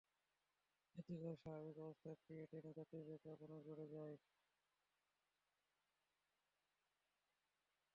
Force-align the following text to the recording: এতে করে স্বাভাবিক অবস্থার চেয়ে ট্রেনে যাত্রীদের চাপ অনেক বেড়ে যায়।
এতে 0.95 1.13
করে 1.13 1.35
স্বাভাবিক 1.37 1.77
অবস্থার 1.81 2.15
চেয়ে 2.23 2.45
ট্রেনে 2.49 2.71
যাত্রীদের 2.77 3.17
চাপ 3.23 3.39
অনেক 3.45 3.61
বেড়ে 3.67 3.85
যায়। 3.93 4.15